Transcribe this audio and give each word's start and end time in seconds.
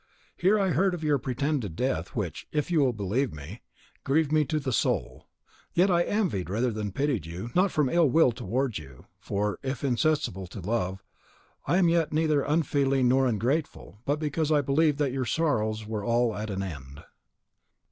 Here 0.35 0.59
I 0.59 0.69
heard 0.69 0.95
of 0.95 1.03
your 1.03 1.19
pretended 1.19 1.75
death, 1.75 2.15
which, 2.15 2.47
if 2.51 2.71
you 2.71 2.79
will 2.79 2.91
believe 2.91 3.31
me, 3.31 3.61
grieved 4.03 4.31
me 4.31 4.45
to 4.45 4.59
the 4.59 4.73
soul; 4.73 5.27
yet 5.75 5.91
I 5.91 6.01
envied 6.01 6.49
rather 6.49 6.71
than 6.71 6.91
pitied 6.91 7.27
you, 7.27 7.51
not 7.53 7.69
from 7.71 7.87
ill 7.87 8.09
will 8.09 8.31
towards 8.31 8.79
you, 8.79 9.05
for, 9.19 9.59
if 9.61 9.83
insensible 9.83 10.47
to 10.47 10.59
love, 10.59 11.03
I 11.67 11.77
am 11.77 11.87
yet 11.87 12.11
neither 12.11 12.41
unfeeling 12.41 13.09
nor 13.09 13.27
ungrateful, 13.27 13.99
but 14.03 14.17
because 14.17 14.51
I 14.51 14.61
believed 14.61 14.97
that 14.97 15.13
your 15.13 15.25
sorrows 15.25 15.85
were 15.85 16.03
all 16.03 16.35
at 16.35 16.49
an 16.49 16.63
end." 16.63 17.03